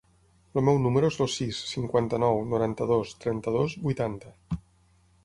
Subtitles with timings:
[0.59, 4.33] El meu número es el sis, cinquanta-nou, noranta-dos, trenta-dos, vuitanta.